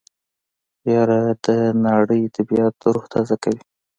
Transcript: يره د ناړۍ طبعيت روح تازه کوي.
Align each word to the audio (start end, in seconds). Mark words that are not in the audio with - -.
يره 0.93 1.21
د 1.45 1.47
ناړۍ 1.83 2.23
طبعيت 2.35 2.75
روح 2.93 3.05
تازه 3.13 3.35
کوي. 3.43 3.61